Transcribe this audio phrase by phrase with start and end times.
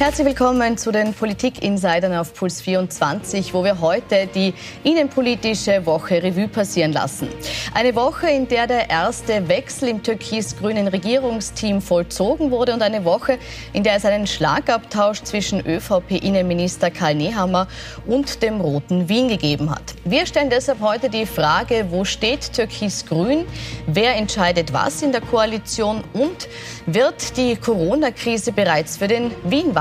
[0.00, 6.48] Herzlich willkommen zu den Politik-Insidern auf Puls 24, wo wir heute die innenpolitische Woche Revue
[6.48, 7.28] passieren lassen.
[7.74, 13.38] Eine Woche, in der der erste Wechsel im türkis-grünen Regierungsteam vollzogen wurde und eine Woche,
[13.74, 17.68] in der es einen Schlagabtausch zwischen ÖVP-Innenminister Karl Nehammer
[18.06, 19.82] und dem Roten Wien gegeben hat.
[20.06, 23.44] Wir stellen deshalb heute die Frage, wo steht türkis-grün,
[23.86, 26.48] wer entscheidet was in der Koalition und
[26.86, 29.30] wird die Corona-Krise bereits für den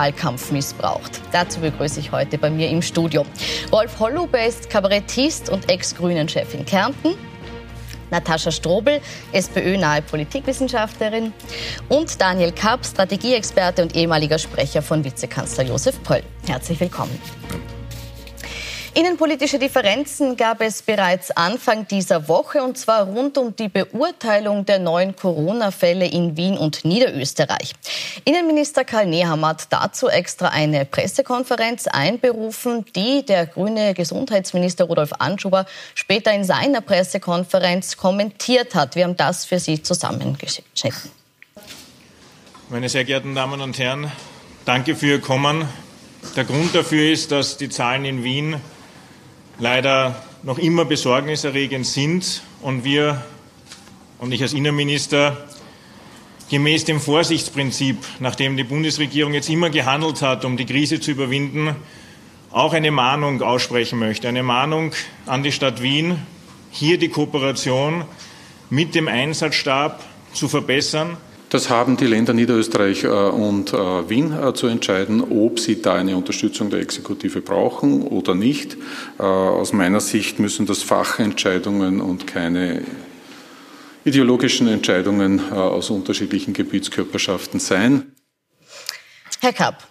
[0.10, 1.22] Wien-Wahlkampf missbraucht?
[1.32, 3.26] Dazu begrüße ich heute bei mir im Studio
[3.72, 7.16] Rolf Holluber ist Kabarettist und Ex-Grünen-Chef in Kärnten.
[8.12, 9.02] Natascha Strobel,
[9.34, 11.32] SPÖ-nahe Politikwissenschaftlerin
[11.90, 16.24] und Daniel Kapp, Strategieexperte und ehemaliger Sprecher von Vizekanzler Josef Poll.
[16.48, 17.20] Herzlich willkommen.
[19.00, 24.80] Innenpolitische Differenzen gab es bereits Anfang dieser Woche und zwar rund um die Beurteilung der
[24.80, 27.72] neuen Corona-Fälle in Wien und Niederösterreich.
[28.26, 35.66] Innenminister Karl Nehammer hat dazu extra eine Pressekonferenz einberufen, die der grüne Gesundheitsminister Rudolf Anschuber
[35.96, 38.98] später in seiner Pressekonferenz kommentiert hat.
[38.98, 41.10] Wir haben das für Sie zusammengeschnitten.
[42.68, 44.12] Meine sehr geehrten Damen und Herren,
[44.66, 45.70] danke für Ihr Kommen.
[46.36, 48.60] Der Grund dafür ist, dass die Zahlen in Wien
[49.60, 53.24] leider noch immer besorgniserregend sind und wir
[54.18, 55.38] und ich als Innenminister
[56.50, 61.76] gemäß dem Vorsichtsprinzip, nachdem die Bundesregierung jetzt immer gehandelt hat, um die Krise zu überwinden,
[62.52, 64.28] auch eine Mahnung aussprechen möchte.
[64.28, 64.94] Eine Mahnung
[65.26, 66.18] an die Stadt Wien,
[66.72, 68.06] hier die Kooperation
[68.70, 71.18] mit dem Einsatzstab zu verbessern
[71.50, 75.96] das haben die Länder Niederösterreich äh, und äh, Wien äh, zu entscheiden, ob sie da
[75.96, 78.78] eine Unterstützung der Exekutive brauchen oder nicht.
[79.18, 82.84] Aus meiner Sicht müssen das Fachentscheidungen und keine
[84.06, 88.14] ideologischen Entscheidungen aus unterschiedlichen Gebietskörperschaften sein.
[89.42, 89.89] Herr Kapp,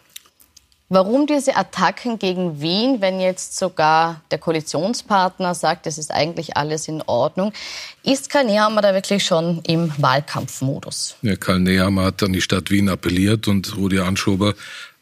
[0.91, 6.89] Warum diese Attacken gegen Wien, wenn jetzt sogar der Koalitionspartner sagt, es ist eigentlich alles
[6.89, 7.53] in Ordnung?
[8.05, 11.17] Ist Karl Nehammer da wirklich schon im Wahlkampfmodus?
[11.21, 14.55] Ja, Karl Nehammer hat an die Stadt Wien appelliert und Rudi Anschober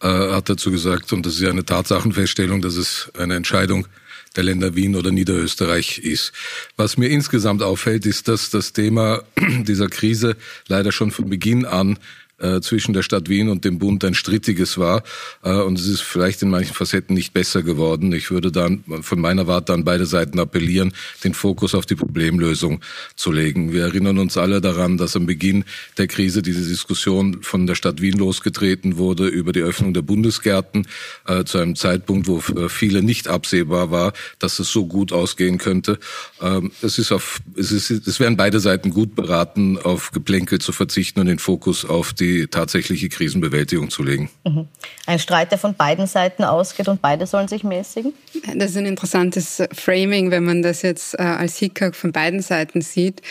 [0.02, 3.86] äh, hat dazu gesagt, und das ist ja eine Tatsachenfeststellung, dass es eine Entscheidung
[4.34, 6.32] der Länder Wien oder Niederösterreich ist.
[6.76, 10.36] Was mir insgesamt auffällt, ist, dass das Thema dieser Krise
[10.66, 11.96] leider schon von Beginn an
[12.38, 15.02] äh, zwischen der Stadt Wien und dem Bund ein strittiges war.
[15.42, 18.12] Äh, und es ist vielleicht in manchen Facetten nicht besser geworden.
[18.12, 20.92] Ich würde dann von meiner Warte an beide Seiten appellieren,
[21.24, 22.80] den Fokus auf die Problemlösung
[23.14, 23.72] zu legen.
[23.72, 25.64] Wir erinnern uns alle daran, dass am Beginn
[25.96, 30.86] der Krise diese Diskussion von der Stadt Wien losgetreten wurde über die Öffnung der Bundesgärten
[31.26, 35.58] äh, zu einem Zeitpunkt, wo äh, viele nicht absehbar war, dass es so gut ausgehen
[35.58, 35.98] könnte.
[36.40, 40.72] Ähm, es ist auf, es ist, es wären beide Seiten gut beraten, auf Geplänkel zu
[40.72, 44.30] verzichten und den Fokus auf die die tatsächliche Krisenbewältigung zu legen.
[44.44, 44.66] Mhm.
[45.06, 48.12] Ein Streit, der von beiden Seiten ausgeht und beide sollen sich mäßigen?
[48.54, 52.80] Das ist ein interessantes Framing, wenn man das jetzt äh, als Hickhack von beiden Seiten
[52.82, 53.22] sieht.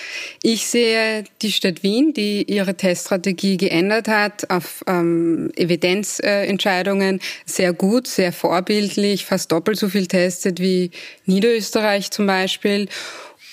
[0.41, 8.07] Ich sehe die Stadt Wien, die ihre Teststrategie geändert hat auf ähm, Evidenzentscheidungen, sehr gut,
[8.07, 10.91] sehr vorbildlich, fast doppelt so viel testet wie
[11.25, 12.87] Niederösterreich zum Beispiel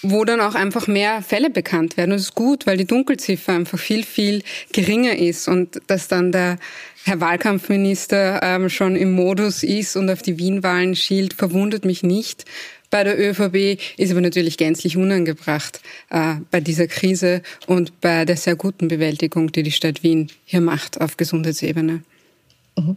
[0.02, 2.10] wo dann auch einfach mehr Fälle bekannt werden.
[2.10, 4.42] Und das ist gut, weil die Dunkelziffer einfach viel, viel
[4.72, 6.58] geringer ist und dass dann der
[7.04, 12.44] Herr Wahlkampfminister ähm, schon im Modus ist und auf die Wien-Wahlen schielt, verwundert mich nicht.
[12.90, 15.80] Bei der ÖVP ist aber natürlich gänzlich unangebracht
[16.10, 20.60] äh, bei dieser Krise und bei der sehr guten Bewältigung, die die Stadt Wien hier
[20.60, 22.02] macht auf Gesundheitsebene.
[22.76, 22.96] Mhm.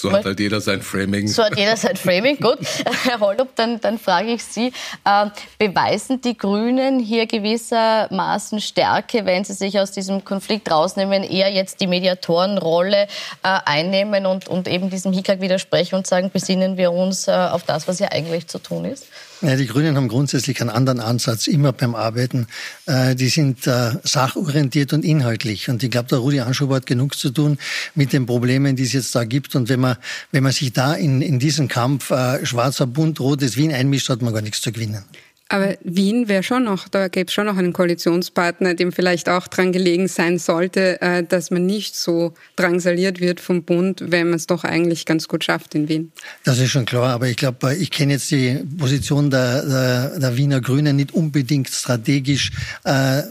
[0.00, 1.26] So hat halt jeder sein Framing.
[1.26, 2.58] So hat jeder sein Framing, gut.
[3.02, 4.72] Herr Hollup, dann, dann frage ich Sie,
[5.04, 5.26] äh,
[5.58, 11.80] beweisen die Grünen hier gewissermaßen Stärke, wenn sie sich aus diesem Konflikt rausnehmen, eher jetzt
[11.80, 13.08] die Mediatorenrolle äh,
[13.42, 17.88] einnehmen und, und eben diesem Hickhack widersprechen und sagen, besinnen wir uns äh, auf das,
[17.88, 19.06] was hier eigentlich zu tun ist?
[19.40, 22.48] Ja, die Grünen haben grundsätzlich einen anderen Ansatz immer beim Arbeiten.
[22.86, 25.70] Äh, die sind äh, sachorientiert und inhaltlich.
[25.70, 27.56] Und ich glaube, der Rudi Anschober hat genug zu tun
[27.94, 29.54] mit den Problemen, die es jetzt da gibt.
[29.54, 29.96] Und wenn man,
[30.32, 34.22] wenn man sich da in, in diesen Kampf äh, schwarzer Bund, rotes Wien einmischt, hat
[34.22, 35.04] man gar nichts zu gewinnen.
[35.50, 39.48] Aber Wien wäre schon noch, da gäbe es schon noch einen Koalitionspartner, dem vielleicht auch
[39.48, 44.36] dran gelegen sein sollte, äh, dass man nicht so drangsaliert wird vom Bund, wenn man
[44.36, 46.12] es doch eigentlich ganz gut schafft in Wien.
[46.44, 50.36] Das ist schon klar, aber ich glaube, ich kenne jetzt die Position der, der, der
[50.36, 52.50] Wiener Grünen nicht unbedingt strategisch.
[52.84, 53.22] Äh,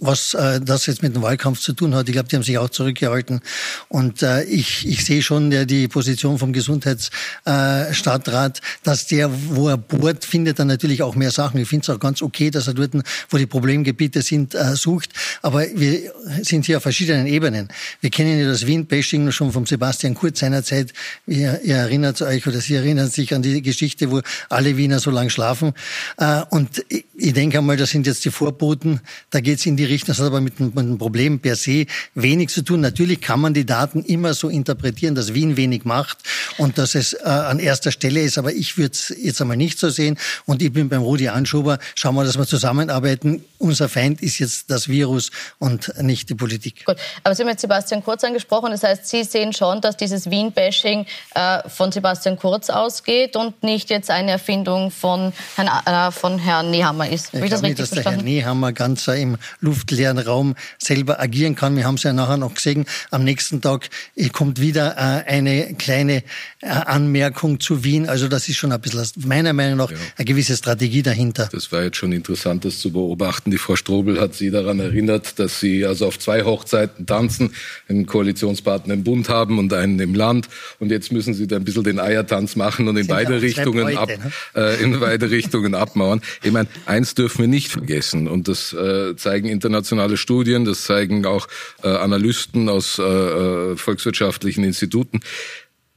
[0.00, 2.08] was äh, das jetzt mit dem Wahlkampf zu tun hat.
[2.08, 3.40] Ich glaube, die haben sich auch zurückgehalten.
[3.88, 9.68] Und äh, ich, ich sehe schon ja, die Position vom Gesundheitsstadtrat, äh, dass der, wo
[9.68, 11.60] er bohrt, findet er natürlich auch mehr Sachen.
[11.60, 12.92] Ich finde es auch ganz okay, dass er dort,
[13.28, 15.10] wo die Problemgebiete sind, äh, sucht.
[15.42, 16.12] Aber wir
[16.42, 17.68] sind hier auf verschiedenen Ebenen.
[18.00, 20.92] Wir kennen ja das Wien-Bashing schon vom Sebastian Kurz seinerzeit.
[21.26, 25.10] Ihr, ihr erinnert euch oder Sie erinnern sich an die Geschichte, wo alle Wiener so
[25.10, 25.72] lange schlafen.
[26.18, 26.84] Äh, und
[27.16, 29.00] ich denke einmal, das sind jetzt die Vorboten.
[29.30, 30.08] Da geht es in die Richtung.
[30.08, 32.80] Das hat aber mit, mit dem Problem per se wenig zu tun.
[32.80, 36.18] Natürlich kann man die Daten immer so interpretieren, dass Wien wenig macht
[36.58, 38.38] und dass es äh, an erster Stelle ist.
[38.38, 40.18] Aber ich würde es jetzt einmal nicht so sehen.
[40.46, 41.78] Und ich bin beim Rudi Anschober.
[41.94, 43.44] Schauen wir, dass wir zusammenarbeiten.
[43.58, 46.84] Unser Feind ist jetzt das Virus und nicht die Politik.
[46.84, 48.70] Gut, aber Sie haben jetzt Sebastian Kurz angesprochen.
[48.70, 53.90] Das heißt, Sie sehen schon, dass dieses Wien-Bashing äh, von Sebastian Kurz ausgeht und nicht
[53.90, 57.32] jetzt eine Erfindung von Herrn, äh, von Herrn Nehammer ist.
[57.32, 58.24] Habe ich, das richtig nicht, dass verstanden?
[58.24, 59.36] der Herr Nehammer ganz im
[59.78, 61.76] luftleeren Raum selber agieren kann.
[61.76, 62.84] Wir haben es ja nachher noch gesehen.
[63.10, 63.88] Am nächsten Tag
[64.32, 66.24] kommt wieder äh, eine kleine
[66.60, 68.08] äh, Anmerkung zu Wien.
[68.08, 69.96] Also das ist schon ein bisschen, meiner Meinung nach, ja.
[70.16, 71.48] eine gewisse Strategie dahinter.
[71.52, 73.50] Das war jetzt schon interessant, das zu beobachten.
[73.50, 77.54] Die Frau Strobel hat Sie daran erinnert, dass Sie also auf zwei Hochzeiten tanzen,
[77.88, 80.48] einen Koalitionspartner im Bund haben und einen im Land.
[80.80, 83.98] Und jetzt müssen Sie da ein bisschen den Eiertanz machen und in beide Richtungen Bräute,
[83.98, 84.32] ab, ne?
[84.56, 86.20] äh, in beide Richtungen abmauern.
[86.42, 91.26] Ich meine, eins dürfen wir nicht vergessen und das äh, zeigen internationale Studien, das zeigen
[91.26, 91.46] auch
[91.82, 95.20] äh, Analysten aus äh, äh, volkswirtschaftlichen Instituten.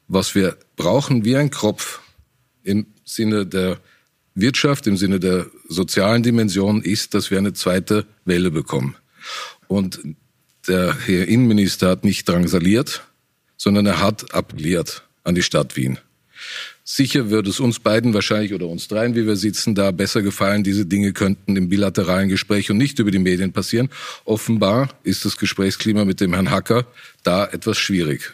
[0.08, 2.02] Was wir brauchen wie ein Kropf
[2.64, 3.80] im Sinne der
[4.36, 8.96] Wirtschaft, im Sinne der sozialen Dimension ist, dass wir eine zweite Welle bekommen.
[9.68, 10.00] Und
[10.68, 13.04] der Herr Innenminister hat nicht drangsaliert,
[13.56, 15.98] sondern er hat appelliert an die Stadt Wien.
[16.94, 20.62] Sicher würde es uns beiden wahrscheinlich oder uns dreien, wie wir sitzen, da besser gefallen.
[20.62, 23.88] Diese Dinge könnten im bilateralen Gespräch und nicht über die Medien passieren.
[24.26, 26.86] Offenbar ist das Gesprächsklima mit dem Herrn Hacker
[27.24, 28.34] da etwas schwierig.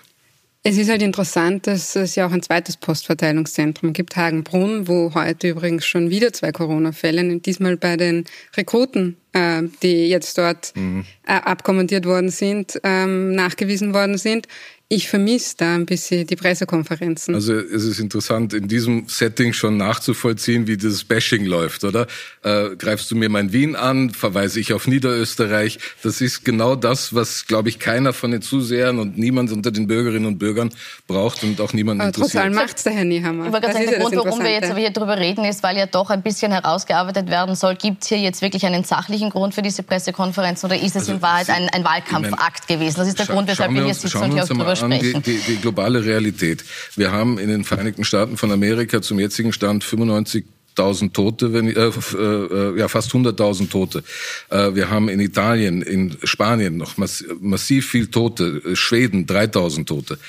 [0.64, 5.50] Es ist halt interessant, dass es ja auch ein zweites Postverteilungszentrum gibt, Hagenbrunn, wo heute
[5.50, 8.26] übrigens schon wieder zwei Corona-Fälle, diesmal bei den
[8.56, 11.06] Rekruten, äh, die jetzt dort mhm.
[11.28, 14.48] äh, abkommandiert worden sind, ähm, nachgewiesen worden sind
[14.90, 17.36] ich vermisse da ein bisschen die Pressekonferenzen.
[17.36, 22.08] Also es ist interessant, in diesem Setting schon nachzuvollziehen, wie dieses Bashing läuft, oder?
[22.42, 25.80] Äh, greifst du mir mein Wien an, verweise ich auf Niederösterreich.
[26.04, 29.88] Das ist genau das, was, glaube ich, keiner von den Zusehern und niemand unter den
[29.88, 30.70] Bürgerinnen und Bürgern
[31.06, 32.32] braucht und auch niemand aber interessiert.
[32.32, 33.48] Trotz allem macht's der Herr Niehammer.
[33.48, 35.86] Ich wollte sagen, der Grund, warum wir jetzt aber hier drüber reden, ist, weil ja
[35.86, 39.62] doch ein bisschen herausgearbeitet werden soll, gibt es hier jetzt wirklich einen sachlichen Grund für
[39.62, 42.96] diese Pressekonferenz oder ist es also, in Wahrheit ein, ein Wahlkampfakt gewesen?
[43.00, 45.40] Das ist der Grund, weshalb wir hier sitzen und hier auch drüber an die, die,
[45.48, 46.64] die globale Realität.
[46.96, 50.46] Wir haben in den Vereinigten Staaten von Amerika zum jetzigen Stand 95
[50.78, 54.04] 1000 Tote, wenn, äh, äh, ja fast 100.000 Tote.
[54.50, 60.20] Äh, wir haben in Italien, in Spanien noch mass massiv viel Tote, Schweden 3000 Tote.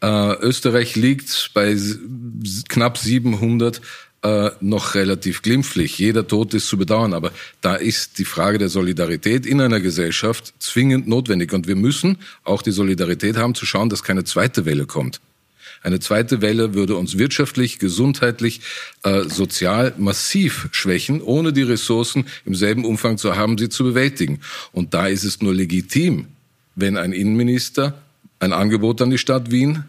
[0.00, 1.76] Äh, Österreich liegt bei
[2.68, 3.80] knapp 700
[4.22, 5.98] äh, noch relativ glimpflich.
[5.98, 10.54] Jeder Tod ist zu bedauern, aber da ist die Frage der Solidarität in einer Gesellschaft
[10.58, 11.52] zwingend notwendig.
[11.52, 15.20] Und wir müssen auch die Solidarität haben, zu schauen, dass keine zweite Welle kommt.
[15.82, 18.60] Eine zweite Welle würde uns wirtschaftlich, gesundheitlich,
[19.04, 24.40] äh, sozial massiv schwächen, ohne die Ressourcen im selben Umfang zu haben, sie zu bewältigen.
[24.72, 26.26] Und da ist es nur legitim,
[26.74, 28.02] wenn ein Innenminister
[28.40, 29.84] ein Angebot an die Stadt Wien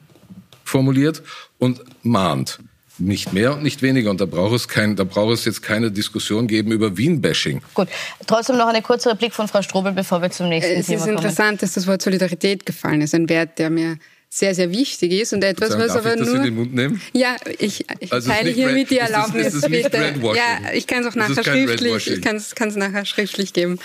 [0.63, 1.23] formuliert
[1.57, 2.59] und mahnt.
[2.99, 4.09] Nicht mehr und nicht weniger.
[4.09, 7.61] Und da braucht es, kein, da braucht es jetzt keine Diskussion geben über Wien-Bashing.
[7.73, 7.87] Gut.
[8.27, 11.15] Trotzdem noch eine kurze Replik von Frau Strobel, bevor wir zum nächsten es Thema kommen.
[11.15, 13.15] Es ist interessant, dass das Wort Solidarität gefallen ist.
[13.15, 13.97] Ein Wert, der mir
[14.29, 16.37] sehr, sehr wichtig ist und etwas, sagen, was aber ich das nur.
[16.37, 17.01] In den Mund nehmen?
[17.13, 19.47] Ja, ich, ich also teile hier mit die Erlaubnis.
[19.47, 20.35] Ist das, ist das.
[20.35, 22.07] Ja, ich kann es auch nachher schriftlich.
[22.11, 23.79] Ich kann es nachher schriftlich geben.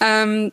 [0.00, 0.50] Ähm,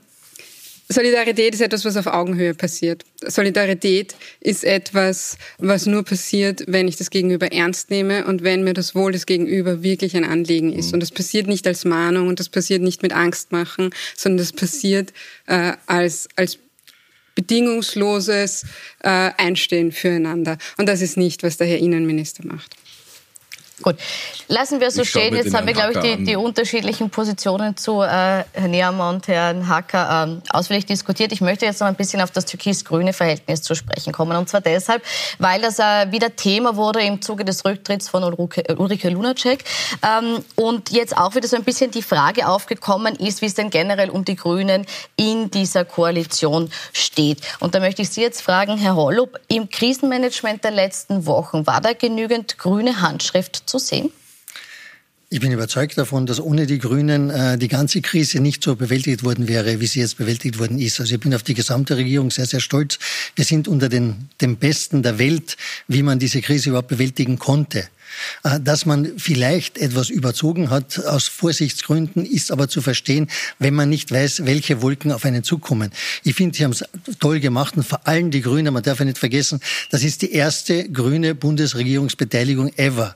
[0.91, 3.03] Solidarität ist etwas, was auf Augenhöhe passiert.
[3.23, 8.73] Solidarität ist etwas, was nur passiert, wenn ich das Gegenüber ernst nehme und wenn mir
[8.73, 10.87] das Wohl des Gegenüber wirklich ein Anliegen ist.
[10.87, 10.93] Mhm.
[10.95, 14.51] Und das passiert nicht als Mahnung und das passiert nicht mit Angst machen, sondern das
[14.51, 15.13] passiert
[15.45, 16.57] äh, als, als
[17.35, 18.65] bedingungsloses
[19.03, 20.57] äh, Einstehen füreinander.
[20.77, 22.75] Und das ist nicht, was der Herr Innenminister macht.
[23.81, 23.95] Gut,
[24.47, 25.35] lassen wir so ich stehen.
[25.35, 29.67] Jetzt haben wir, glaube ich, die, die, unterschiedlichen Positionen zu äh, Herrn Nehammer und Herrn
[29.69, 31.31] Hacker ähm, ausführlich diskutiert.
[31.31, 34.35] Ich möchte jetzt noch ein bisschen auf das türkis-grüne Verhältnis zu sprechen kommen.
[34.35, 35.03] Und zwar deshalb,
[35.37, 39.63] weil das äh, wieder Thema wurde im Zuge des Rücktritts von Ulrike, Ulrike Lunacek.
[40.03, 43.69] Ähm, und jetzt auch wieder so ein bisschen die Frage aufgekommen ist, wie es denn
[43.69, 47.39] generell um die Grünen in dieser Koalition steht.
[47.59, 51.79] Und da möchte ich Sie jetzt fragen, Herr Hollup, im Krisenmanagement der letzten Wochen war
[51.79, 54.11] da genügend grüne Handschrift zu sehen?
[55.31, 59.23] Ich bin überzeugt davon, dass ohne die Grünen äh, die ganze Krise nicht so bewältigt
[59.23, 60.99] worden wäre, wie sie jetzt bewältigt worden ist.
[60.99, 62.97] Also ich bin auf die gesamte Regierung sehr, sehr stolz.
[63.35, 65.55] Wir sind unter den, den Besten der Welt,
[65.87, 67.87] wie man diese Krise überhaupt bewältigen konnte.
[68.43, 73.89] Äh, dass man vielleicht etwas überzogen hat aus Vorsichtsgründen, ist aber zu verstehen, wenn man
[73.89, 75.91] nicht weiß, welche Wolken auf einen zukommen.
[76.23, 76.83] Ich finde, Sie haben es
[77.19, 79.59] toll gemacht und vor allem die Grünen, man darf ja nicht vergessen,
[79.91, 83.15] das ist die erste grüne Bundesregierungsbeteiligung ever.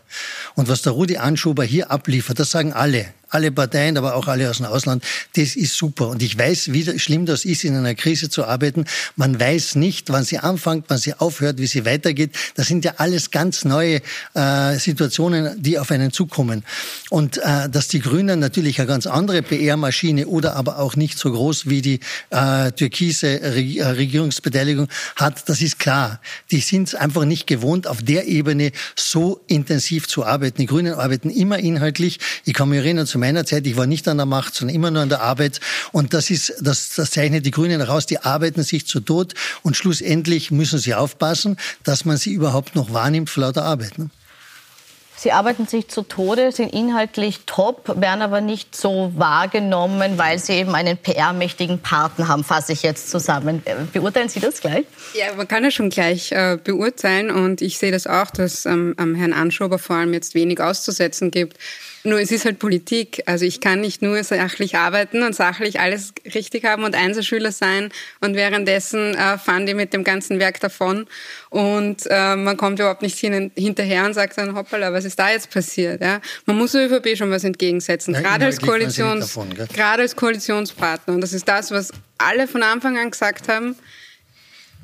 [0.56, 4.50] Und was der Rudi Anschober hier abliefert, das sagen alle alle Parteien, aber auch alle
[4.50, 5.04] aus dem Ausland,
[5.36, 6.10] das ist super.
[6.10, 8.86] Und ich weiß, wie schlimm das ist, in einer Krise zu arbeiten.
[9.16, 12.36] Man weiß nicht, wann sie anfängt, wann sie aufhört, wie sie weitergeht.
[12.56, 14.02] Das sind ja alles ganz neue
[14.36, 16.64] äh, Situationen, die auf einen zukommen.
[17.10, 21.32] Und äh, dass die Grünen natürlich eine ganz andere PR-Maschine oder aber auch nicht so
[21.32, 22.00] groß wie die
[22.30, 26.20] äh, türkise äh, Regierungsbeteiligung hat, das ist klar.
[26.52, 30.62] Die sind einfach nicht gewohnt, auf der Ebene so intensiv zu arbeiten.
[30.62, 32.20] Die Grünen arbeiten immer inhaltlich.
[32.46, 34.92] Ich kann mich erinnern, zum meiner Zeit, ich war nicht an der Macht, sondern immer
[34.92, 35.62] nur an der Arbeit.
[35.94, 39.78] Und das ist, das, das zeichnet die Grünen heraus, die arbeiten sich zu Tod und
[39.78, 43.98] schlussendlich müssen sie aufpassen, dass man sie überhaupt noch wahrnimmt vor lauter Arbeit.
[43.98, 44.10] Ne?
[45.16, 50.52] Sie arbeiten sich zu Tode, sind inhaltlich top, werden aber nicht so wahrgenommen, weil Sie
[50.52, 53.64] eben einen PR-mächtigen Partner haben, fasse ich jetzt zusammen.
[53.94, 54.86] Beurteilen Sie das gleich?
[55.14, 58.96] Ja, man kann das schon gleich äh, beurteilen und ich sehe das auch, dass ähm,
[58.98, 61.58] am Herrn Anschober vor allem jetzt wenig auszusetzen gibt.
[62.06, 63.24] Nur es ist halt Politik.
[63.28, 67.92] Also ich kann nicht nur sachlich arbeiten und sachlich alles richtig haben und Einserschüler sein
[68.20, 71.08] und währenddessen äh, fahren die mit dem ganzen Werk davon
[71.50, 75.32] und äh, man kommt überhaupt nicht hin, hinterher und sagt dann, hoppala, was ist da
[75.32, 76.02] jetzt passiert?
[76.02, 76.20] Ja?
[76.46, 81.14] Man muss der ÖVP schon was entgegensetzen, ja, gerade als, Koalitions, davon, gerade als Koalitionspartner.
[81.14, 83.78] Und das ist das, was alle von Anfang an gesagt haben,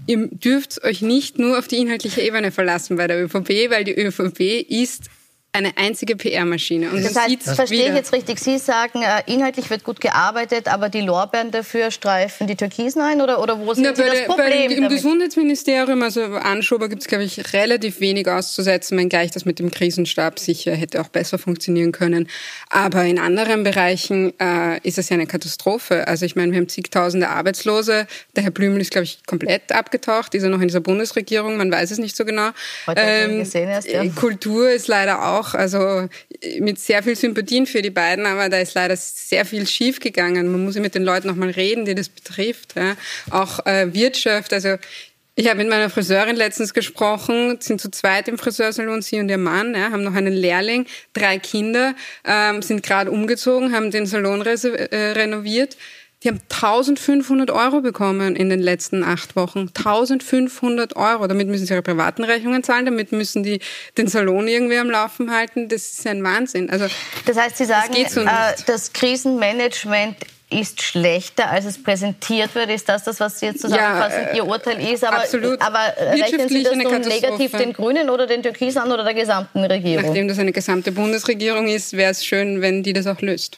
[0.08, 4.00] ihr dürft euch nicht nur auf die inhaltliche Ebene verlassen bei der ÖVP, weil die
[4.00, 5.10] ÖVP ist
[5.52, 6.92] eine einzige PR-Maschine.
[6.92, 8.40] Und das heißt, das verstehe ich jetzt richtig.
[8.40, 13.20] Sie sagen, äh, inhaltlich wird gut gearbeitet, aber die Lorbeeren dafür streifen die Türkisen ein?
[13.20, 14.92] Oder, oder wo sind Na, Sie das Problem bei, Im damit?
[14.92, 20.38] Gesundheitsministerium, also Anschober, gibt es, glaube ich, relativ wenig auszusetzen, wenngleich das mit dem Krisenstab
[20.40, 22.28] sicher hätte auch besser funktionieren können.
[22.70, 26.08] Aber in anderen Bereichen äh, ist es ja eine Katastrophe.
[26.08, 28.06] Also ich meine, wir haben zigtausende Arbeitslose.
[28.36, 30.36] Der Herr Blümel ist, glaube ich, komplett abgetaucht.
[30.36, 31.58] Ist er noch in dieser Bundesregierung?
[31.58, 32.50] Man weiß es nicht so genau.
[32.86, 34.06] Heute ähm, gesehen erst, ja.
[34.10, 36.08] Kultur ist leider auch auch, also
[36.60, 40.52] mit sehr viel Sympathien für die beiden, aber da ist leider sehr viel schief gegangen.
[40.52, 42.76] Man muss ja mit den Leuten nochmal reden, die das betrifft.
[42.76, 42.96] Ja.
[43.32, 44.78] Auch äh, Wirtschaft, also
[45.40, 49.38] ich habe mit meiner Friseurin letztens gesprochen, sind zu zweit im Friseursalon, sie und ihr
[49.38, 54.42] Mann, ja, haben noch einen Lehrling, drei Kinder, ähm, sind gerade umgezogen, haben den Salon
[54.42, 55.78] äh, renoviert.
[56.24, 59.70] Die haben 1500 Euro bekommen in den letzten acht Wochen.
[59.74, 61.28] 1500 Euro.
[61.28, 63.60] Damit müssen sie ihre privaten Rechnungen zahlen, damit müssen die
[63.98, 65.70] den Salon irgendwie am Laufen halten.
[65.70, 66.70] Das ist ein Wahnsinn.
[66.70, 66.88] Also,
[67.26, 68.28] das heißt, Sie sagen, das, so äh,
[68.66, 70.18] das Krisenmanagement
[70.50, 72.70] ist schlechter, als es präsentiert wird.
[72.70, 75.06] Ist das das, was Sie jetzt zusammenfassen, ja, äh, Ihr Urteil ist?
[75.06, 75.62] Aber, absolut.
[75.62, 79.64] aber rechnen Sie das nun negativ den Grünen oder den Türkisen an oder der gesamten
[79.64, 80.06] Regierung?
[80.06, 83.58] Nachdem das eine gesamte Bundesregierung ist, wäre es schön, wenn die das auch löst.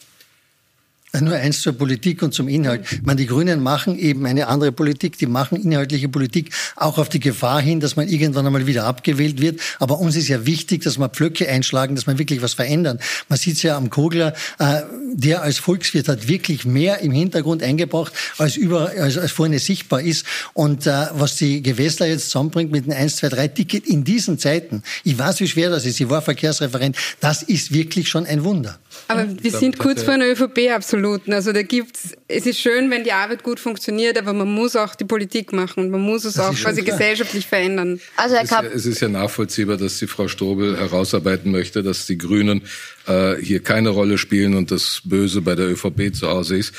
[1.20, 2.86] Nur eins zur Politik und zum Inhalt.
[3.04, 5.18] Man, die Grünen machen eben eine andere Politik.
[5.18, 9.42] Die machen inhaltliche Politik auch auf die Gefahr hin, dass man irgendwann einmal wieder abgewählt
[9.42, 9.60] wird.
[9.80, 13.00] Aber uns ist ja wichtig, dass wir Pflöcke einschlagen, dass man wirklich was verändern.
[13.28, 17.62] Man sieht es ja am Kogler, äh, der als Volkswirt hat wirklich mehr im Hintergrund
[17.62, 20.26] eingebracht, als über, als, als vorne sichtbar ist.
[20.54, 24.40] Und äh, was die Gewässler jetzt zusammenbringt mit dem 1, 2, 3 Ticket in diesen
[24.40, 26.00] Zeiten, ich weiß, wie schwer das ist.
[26.00, 26.96] Ich war Verkehrsreferent.
[27.20, 28.80] Das ist wirklich schon ein Wunder.
[29.12, 31.34] Aber wir sind kurz vor einer ÖVP absoluten.
[31.34, 34.96] Also da gibt's, es ist schön, wenn die Arbeit gut funktioniert, aber man muss auch
[34.96, 36.98] die Politik machen und man muss es das auch quasi klar.
[36.98, 38.00] gesellschaftlich verändern.
[38.16, 42.18] Also Herr Kapp, es, ist ja, nachvollziehbar, dass die Frau Strobel herausarbeiten möchte, dass die
[42.18, 42.64] Grünen
[43.08, 46.74] äh, hier keine Rolle spielen und das Böse bei der ÖVP zu Hause ist.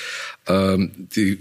[0.46, 1.38] Ähm, die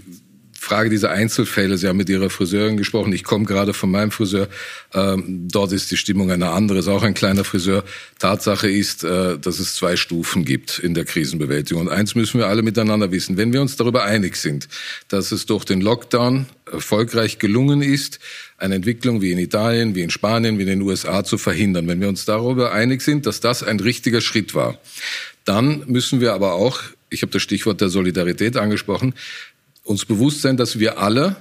[0.62, 1.76] Frage dieser Einzelfälle.
[1.76, 3.12] Sie haben mit Ihrer Friseurin gesprochen.
[3.12, 4.48] Ich komme gerade von meinem Friseur.
[4.94, 6.78] Ähm, dort ist die Stimmung eine andere.
[6.78, 7.82] Ist auch ein kleiner Friseur.
[8.20, 11.82] Tatsache ist, äh, dass es zwei Stufen gibt in der Krisenbewältigung.
[11.82, 13.36] Und eins müssen wir alle miteinander wissen.
[13.36, 14.68] Wenn wir uns darüber einig sind,
[15.08, 18.20] dass es durch den Lockdown erfolgreich gelungen ist,
[18.56, 21.88] eine Entwicklung wie in Italien, wie in Spanien, wie in den USA zu verhindern.
[21.88, 24.78] Wenn wir uns darüber einig sind, dass das ein richtiger Schritt war,
[25.44, 29.14] dann müssen wir aber auch, ich habe das Stichwort der Solidarität angesprochen,
[29.84, 31.36] uns bewusst sein, dass wir alle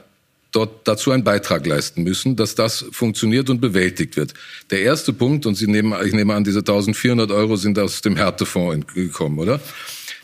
[0.51, 4.33] dort dazu einen Beitrag leisten müssen, dass das funktioniert und bewältigt wird.
[4.69, 8.17] Der erste Punkt, und Sie nehmen, ich nehme an, diese 1400 Euro sind aus dem
[8.17, 9.61] Härtefonds gekommen, oder?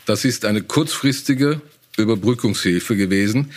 [0.04, 1.60] Das ist eine kurzfristige
[1.96, 3.52] Überbrückungshilfe gewesen.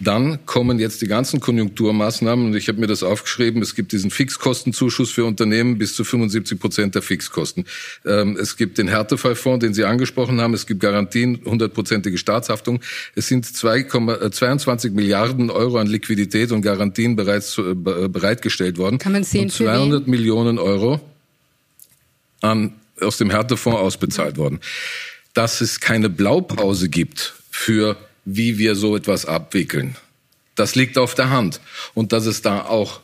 [0.00, 3.60] Dann kommen jetzt die ganzen Konjunkturmaßnahmen und ich habe mir das aufgeschrieben.
[3.60, 7.66] Es gibt diesen Fixkostenzuschuss für Unternehmen bis zu 75 Prozent der Fixkosten.
[8.06, 10.54] Ähm, es gibt den Härtefallfonds, den Sie angesprochen haben.
[10.54, 12.80] Es gibt Garantien, hundertprozentige Staatshaftung.
[13.14, 13.84] Es sind 2,
[14.30, 18.98] 22 Milliarden Euro an Liquidität und Garantien bereits äh, bereitgestellt worden.
[18.98, 21.00] Kann man sehen, und 200 Millionen Euro
[22.40, 24.60] an, aus dem Härtefonds ausbezahlt worden.
[25.34, 27.96] Dass es keine Blaupause gibt für
[28.36, 29.96] wie wir so etwas abwickeln.
[30.54, 31.60] Das liegt auf der Hand.
[31.94, 33.00] Und dass es da auch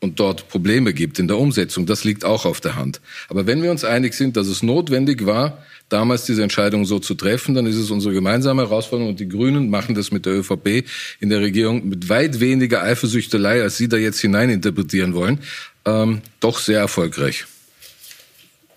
[0.00, 3.00] und dort Probleme gibt in der Umsetzung, das liegt auch auf der Hand.
[3.28, 7.14] Aber wenn wir uns einig sind, dass es notwendig war, damals diese Entscheidung so zu
[7.14, 10.84] treffen, dann ist es unsere gemeinsame Herausforderung und die Grünen machen das mit der ÖVP
[11.20, 15.40] in der Regierung mit weit weniger Eifersüchtelei, als Sie da jetzt hineininterpretieren wollen,
[15.86, 17.46] ähm, doch sehr erfolgreich.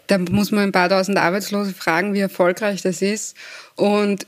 [0.08, 3.36] Da muss man ein paar tausend Arbeitslose fragen, wie erfolgreich das ist.
[3.76, 4.26] Und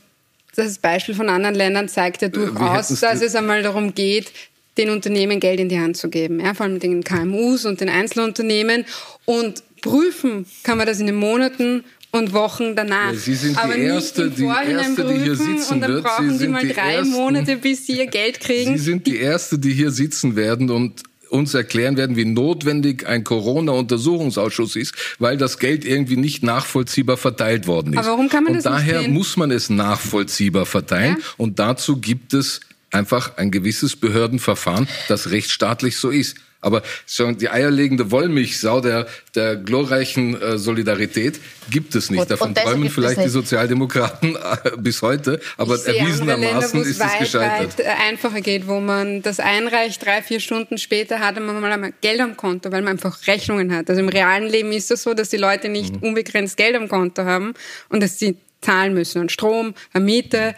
[0.54, 4.32] das Beispiel von anderen Ländern zeigt ja äh, durchaus, dass es einmal darum geht,
[4.78, 7.88] den Unternehmen Geld in die Hand zu geben, ja, vor allem den KMUs und den
[7.88, 8.84] Einzelunternehmen.
[9.24, 13.12] Und prüfen kann man das in den Monaten und Wochen danach.
[13.12, 16.04] Ja, Sie sind Aber die Erste, die, Erste die hier sitzen und dann wird.
[16.04, 18.76] brauchen Sie, Sie mal drei Ersten, Monate, bis Sie Ihr Geld kriegen.
[18.76, 23.24] Sie sind die Erste, die hier sitzen werden und uns erklären werden, wie notwendig ein
[23.24, 27.98] Corona-Untersuchungsausschuss ist, weil das Geld irgendwie nicht nachvollziehbar verteilt worden ist.
[28.00, 31.24] Aber warum kann man und das daher nicht muss man es nachvollziehbar verteilen ja?
[31.38, 32.60] und dazu gibt es
[32.90, 36.36] einfach ein gewisses Behördenverfahren, das rechtsstaatlich so ist.
[36.62, 41.40] Aber schon die eierlegende Wollmilchsau der, der glorreichen äh, Solidarität
[41.70, 42.30] gibt es nicht.
[42.30, 47.78] Davon träumen vielleicht die Sozialdemokraten äh, bis heute, aber erwiesenermaßen Länder, ist es gescheitert.
[47.78, 51.72] Weit äh, einfacher geht, wo man das einreicht, drei, vier Stunden später hat man mal
[51.72, 53.90] einmal Geld am Konto, weil man einfach Rechnungen hat.
[53.90, 56.08] Also im realen Leben ist es das so, dass die Leute nicht mhm.
[56.08, 57.54] unbegrenzt Geld am Konto haben
[57.88, 59.20] und dass sie zahlen müssen.
[59.20, 60.54] Und Strom, eine Miete,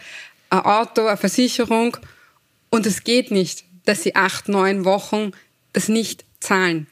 [0.51, 1.97] ein Auto, eine Versicherung.
[2.69, 5.31] Und es geht nicht, dass sie acht, neun Wochen
[5.75, 6.87] das nicht zahlen.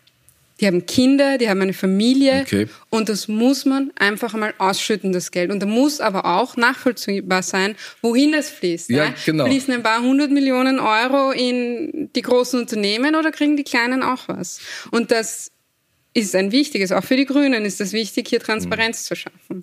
[0.59, 2.67] Die haben Kinder, die haben eine Familie okay.
[2.89, 5.51] und das muss man einfach mal ausschütten, das Geld.
[5.51, 8.89] Und da muss aber auch nachvollziehbar sein, wohin das fließt.
[8.89, 9.13] Ja, ja?
[9.25, 9.45] genau.
[9.45, 14.27] Fließen ein paar hundert Millionen Euro in die großen Unternehmen oder kriegen die Kleinen auch
[14.27, 14.59] was?
[14.91, 15.51] Und das
[16.13, 19.07] ist ein wichtiges, auch für die Grünen ist es wichtig, hier Transparenz mhm.
[19.07, 19.61] zu schaffen.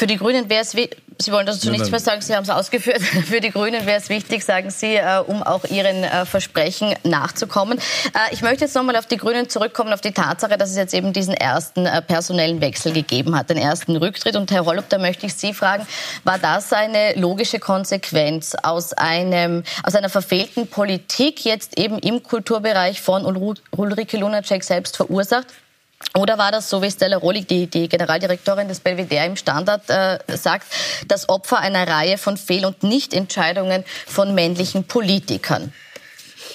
[0.00, 3.02] Für die Grünen wäre es, Sie wollen dazu nichts mehr sagen, Sie haben es ausgeführt.
[3.02, 7.76] Für die Grünen wäre es wichtig, sagen Sie, äh, um auch Ihren äh, Versprechen nachzukommen.
[7.76, 10.94] Äh, ich möchte jetzt nochmal auf die Grünen zurückkommen, auf die Tatsache, dass es jetzt
[10.94, 14.36] eben diesen ersten personellen Wechsel gegeben hat, den ersten Rücktritt.
[14.36, 15.86] Und Herr Hollup, da möchte ich Sie fragen,
[16.24, 23.02] war das eine logische Konsequenz aus, einem, aus einer verfehlten Politik, jetzt eben im Kulturbereich
[23.02, 25.48] von Ulrike Lunacek selbst verursacht?
[26.18, 30.18] Oder war das so, wie Stella Rohlig, die, die Generaldirektorin des Belvedere im Standard, äh,
[30.36, 30.66] sagt,
[31.06, 35.72] das Opfer einer Reihe von Fehl- und Nichtentscheidungen von männlichen Politikern?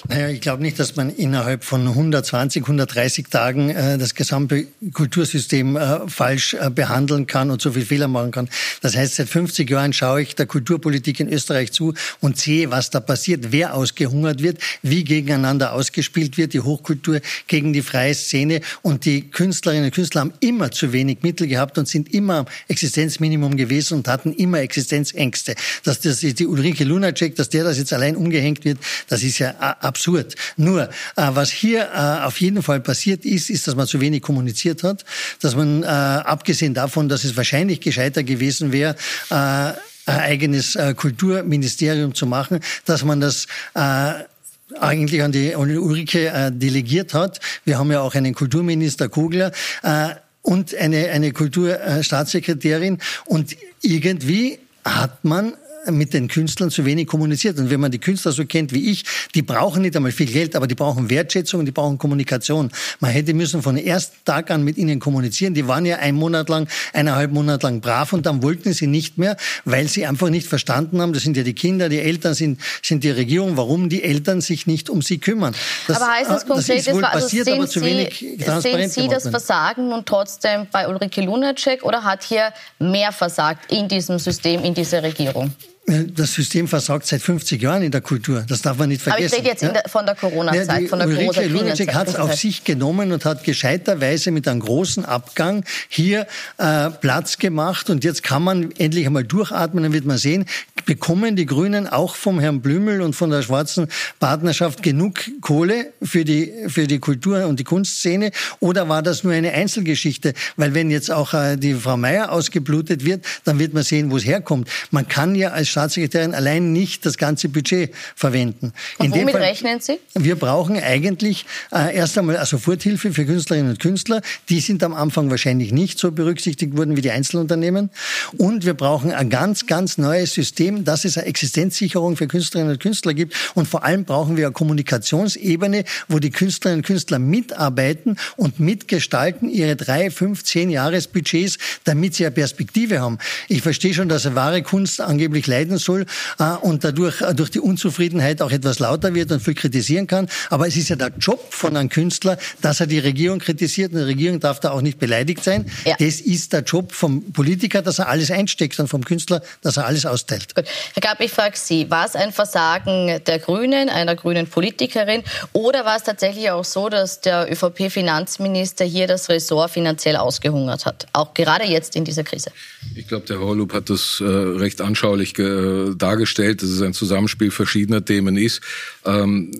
[0.08, 5.76] Naja, ich glaube nicht, dass man innerhalb von 120, 130 Tagen äh, das gesamte Kultursystem
[5.76, 8.48] äh, falsch äh, behandeln kann und so viel Fehler machen kann.
[8.82, 12.90] Das heißt, seit 50 Jahren schaue ich der Kulturpolitik in Österreich zu und sehe, was
[12.90, 18.60] da passiert, wer ausgehungert wird, wie gegeneinander ausgespielt wird, die Hochkultur gegen die freie Szene.
[18.82, 22.46] Und die Künstlerinnen und Künstler haben immer zu wenig Mittel gehabt und sind immer am
[22.68, 25.54] Existenzminimum gewesen und hatten immer Existenzängste.
[25.84, 29.75] Dass das die Ulrike Lunacek, dass der das jetzt allein umgehängt wird, das ist ja
[29.80, 30.34] absurd.
[30.56, 34.22] Nur, äh, was hier äh, auf jeden Fall passiert ist, ist, dass man zu wenig
[34.22, 35.04] kommuniziert hat,
[35.40, 38.96] dass man, äh, abgesehen davon, dass es wahrscheinlich gescheiter gewesen wäre,
[39.28, 39.74] ein
[40.06, 47.40] eigenes Kulturministerium zu machen, dass man das eigentlich an die Ulrike delegiert hat.
[47.64, 52.98] Wir haben ja auch einen Kulturminister Kugler äh, und eine, eine Kulturstaatssekretärin.
[53.24, 55.54] Und irgendwie hat man
[55.90, 57.58] mit den Künstlern zu wenig kommuniziert.
[57.58, 60.56] Und wenn man die Künstler so kennt wie ich, die brauchen nicht einmal viel Geld,
[60.56, 62.70] aber die brauchen Wertschätzung und die brauchen Kommunikation.
[63.00, 65.54] Man hätte müssen von ersten Tag an mit ihnen kommunizieren.
[65.54, 69.18] Die waren ja ein Monat lang, eineinhalb Monat lang brav und dann wollten sie nicht
[69.18, 72.60] mehr, weil sie einfach nicht verstanden haben, das sind ja die Kinder, die Eltern sind,
[72.82, 75.54] sind die Regierung, warum die Eltern sich nicht um sie kümmern.
[75.86, 78.92] Das, aber heißt das äh, konkret, das ist wohl also passiert, aber zu wenig transparent
[78.92, 83.88] Sehen Sie das Versagen und trotzdem bei Ulrike Lunacek oder hat hier mehr versagt in
[83.88, 85.52] diesem System, in dieser Regierung?
[85.86, 88.44] Das System versagt seit 50 Jahren in der Kultur.
[88.48, 89.26] Das darf man nicht vergessen.
[89.26, 92.16] Aber ich rede jetzt der, von der Corona-Zeit, ja, von der Ulrike Lunacek hat es
[92.16, 96.26] auf sich genommen und hat gescheiterweise mit einem großen Abgang hier
[96.58, 97.88] äh, Platz gemacht.
[97.88, 99.84] Und jetzt kann man endlich einmal durchatmen.
[99.84, 100.46] Dann wird man sehen,
[100.86, 103.88] Bekommen die Grünen auch vom Herrn Blümel und von der schwarzen
[104.20, 108.30] Partnerschaft genug Kohle für die, für die Kultur- und die Kunstszene?
[108.60, 110.32] Oder war das nur eine Einzelgeschichte?
[110.56, 114.16] Weil wenn jetzt auch äh, die Frau Meier ausgeblutet wird, dann wird man sehen, wo
[114.16, 114.68] es herkommt.
[114.92, 118.72] Man kann ja als Staatssekretärin allein nicht das ganze Budget verwenden.
[118.96, 119.98] Und womit Fall, rechnen Sie?
[120.14, 124.22] Wir brauchen eigentlich äh, erst einmal eine Soforthilfe für Künstlerinnen und Künstler.
[124.48, 127.90] Die sind am Anfang wahrscheinlich nicht so berücksichtigt worden wie die Einzelunternehmen.
[128.38, 132.80] Und wir brauchen ein ganz, ganz neues System, dass es eine Existenzsicherung für Künstlerinnen und
[132.80, 133.34] Künstler gibt.
[133.54, 139.50] Und vor allem brauchen wir eine Kommunikationsebene, wo die Künstlerinnen und Künstler mitarbeiten und mitgestalten
[139.50, 143.18] ihre drei, fünf, zehn Jahresbudgets, damit sie eine Perspektive haben.
[143.48, 146.06] Ich verstehe schon, dass eine wahre Kunst angeblich leiden soll
[146.38, 150.28] äh, und dadurch äh, durch die Unzufriedenheit auch etwas lauter wird und viel kritisieren kann.
[150.50, 153.92] Aber es ist ja der Job von einem Künstler, dass er die Regierung kritisiert.
[153.92, 155.70] Und die Regierung darf da auch nicht beleidigt sein.
[155.84, 155.96] Ja.
[155.98, 159.86] Das ist der Job vom Politiker, dass er alles einsteckt und vom Künstler, dass er
[159.86, 160.54] alles austeilt.
[160.54, 160.66] Gut.
[160.94, 165.84] Herr Gab, ich frage Sie, war es ein Versagen der Grünen, einer grünen Politikerin, oder
[165.84, 171.34] war es tatsächlich auch so, dass der ÖVP-Finanzminister hier das Ressort finanziell ausgehungert hat, auch
[171.34, 172.50] gerade jetzt in dieser Krise?
[172.94, 177.50] Ich glaube, der Horlup hat das äh, recht anschaulich äh, dargestellt, dass es ein Zusammenspiel
[177.50, 178.60] verschiedener Themen ist.
[179.04, 179.50] Ähm,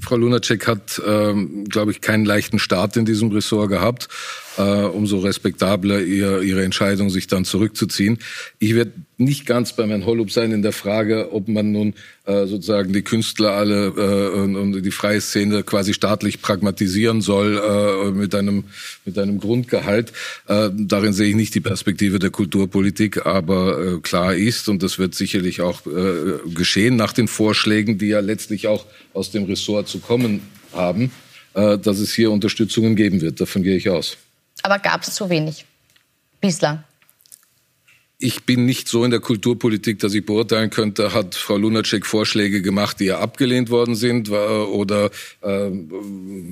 [0.00, 4.08] Frau Lunacek hat, ähm, glaube ich, keinen leichten Start in diesem Ressort gehabt
[4.56, 8.18] äh, umso respektabler ihr, ihre Entscheidung, sich dann zurückzuziehen.
[8.58, 11.94] Ich werde nicht ganz bei Herrn Hollup sein in der Frage, ob man nun
[12.26, 17.56] äh, sozusagen die Künstler alle äh, und, und die freie Szene quasi staatlich pragmatisieren soll
[17.58, 18.64] äh, mit einem
[19.04, 20.12] mit einem Grundgehalt.
[20.48, 24.98] Äh, darin sehe ich nicht die Perspektive der Kulturpolitik, aber äh, klar ist und das
[24.98, 29.88] wird sicherlich auch äh, geschehen nach den Vorschlägen, die ja letztlich auch aus dem Ressort
[29.88, 30.42] zu kommen
[30.72, 31.10] haben,
[31.54, 33.40] äh, dass es hier Unterstützungen geben wird.
[33.40, 34.18] Davon gehe ich aus
[34.62, 35.66] aber gab es zu wenig
[36.40, 36.84] bislang.
[38.18, 42.62] Ich bin nicht so in der Kulturpolitik, dass ich beurteilen könnte, hat Frau Lunacek Vorschläge
[42.62, 45.10] gemacht, die ja abgelehnt worden sind, oder
[45.42, 45.70] äh,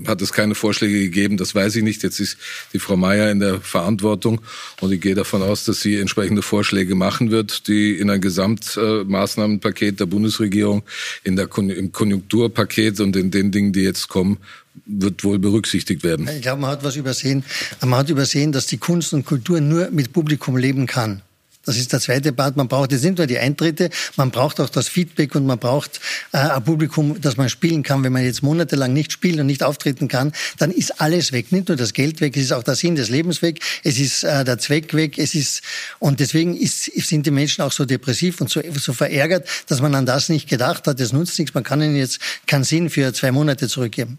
[0.06, 2.02] hat es keine Vorschläge gegeben, das weiß ich nicht.
[2.02, 2.36] Jetzt ist
[2.74, 4.42] die Frau Mayer in der Verantwortung
[4.82, 10.00] und ich gehe davon aus, dass sie entsprechende Vorschläge machen wird, die in ein Gesamtmaßnahmenpaket
[10.00, 10.82] der Bundesregierung,
[11.22, 14.36] in der im Konjunkturpaket und in den Dingen, die jetzt kommen,
[14.84, 16.28] wird wohl berücksichtigt werden.
[16.28, 17.42] Ich glaube, man hat was übersehen.
[17.80, 21.22] Man hat übersehen, dass die Kunst und Kultur nur mit Publikum leben kann.
[21.66, 22.56] Das ist der zweite Part.
[22.56, 26.00] Man braucht jetzt nicht nur die Eintritte, man braucht auch das Feedback und man braucht
[26.32, 28.04] äh, ein Publikum, das man spielen kann.
[28.04, 31.52] Wenn man jetzt monatelang nicht spielt und nicht auftreten kann, dann ist alles weg.
[31.52, 34.24] Nicht nur das Geld weg, es ist auch der Sinn des Lebens weg, es ist
[34.24, 35.62] äh, der Zweck weg, es ist
[35.98, 39.94] und deswegen ist, sind die Menschen auch so depressiv und so, so verärgert, dass man
[39.94, 41.00] an das nicht gedacht hat.
[41.00, 41.54] Das nutzt nichts.
[41.54, 44.18] Man kann ihnen jetzt keinen Sinn für zwei Monate zurückgeben.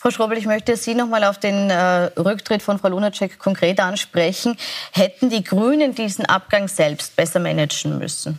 [0.00, 3.80] Frau Schrobel, ich möchte Sie noch mal auf den äh, Rücktritt von Frau Lunacek konkret
[3.80, 4.56] ansprechen.
[4.92, 8.38] Hätten die Grünen diesen Abgang selbst besser managen müssen?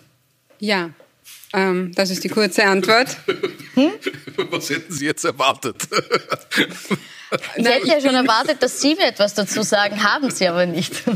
[0.59, 0.91] Ja,
[1.53, 3.17] ähm, das ist die kurze Antwort.
[3.73, 3.91] Hm?
[4.51, 5.87] Was hätten Sie jetzt erwartet?
[7.57, 11.03] Ich hätte ja schon erwartet, dass Sie mir etwas dazu sagen, haben Sie aber nicht.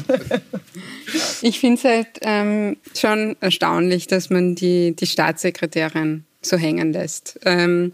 [1.41, 7.39] Ich finde es halt ähm, schon erstaunlich, dass man die, die Staatssekretärin so hängen lässt.
[7.45, 7.93] Ähm,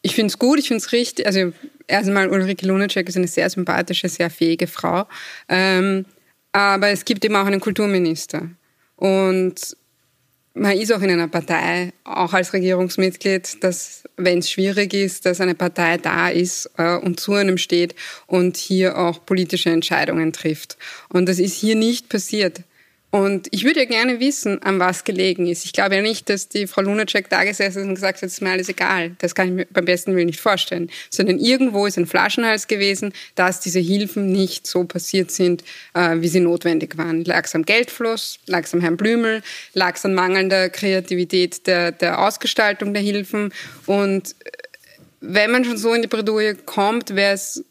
[0.00, 1.26] ich finde es gut, ich finde es richtig.
[1.26, 1.52] Also
[1.86, 5.06] erstmal Ulrike Lunacek ist eine sehr sympathische, sehr fähige Frau.
[5.48, 6.06] Ähm,
[6.52, 8.48] aber es gibt eben auch einen Kulturminister.
[8.96, 9.76] Und
[10.54, 15.40] man ist auch in einer Partei, auch als Regierungsmitglied, dass, wenn es schwierig ist, dass
[15.40, 17.96] eine Partei da ist äh, und zu einem steht
[18.28, 20.78] und hier auch politische Entscheidungen trifft.
[21.08, 22.60] Und das ist hier nicht passiert.
[23.14, 25.64] Und ich würde ja gerne wissen, an was gelegen ist.
[25.64, 28.32] Ich glaube ja nicht, dass die Frau Lunacek da gesessen ist und gesagt hat, es
[28.32, 29.12] ist mir alles egal.
[29.18, 30.90] Das kann ich mir beim besten Willen nicht vorstellen.
[31.10, 35.62] Sondern irgendwo ist ein Flaschenhals gewesen, dass diese Hilfen nicht so passiert sind,
[35.94, 37.24] äh, wie sie notwendig waren.
[37.24, 39.42] Lag es am Geldfluss, lag es am Herrn Blümel,
[39.74, 43.52] lag es an mangelnder Kreativität der, der Ausgestaltung der Hilfen.
[43.86, 44.50] Und äh,
[45.20, 47.64] wenn man schon so in die Bredouille kommt, wäre es,